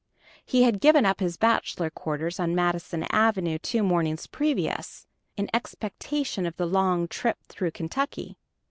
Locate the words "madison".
2.55-3.03